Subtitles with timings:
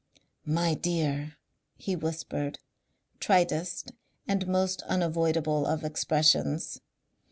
[0.47, 1.35] "My dear!"
[1.77, 2.57] he whispered,
[3.19, 3.91] tritest
[4.27, 6.81] and most unavoidable of expressions.